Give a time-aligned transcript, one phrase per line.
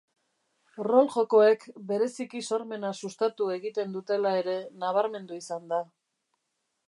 [0.85, 5.83] Rol-jokoek bereziki sormena sustatu egiten dutela ere nabarmendu izan da.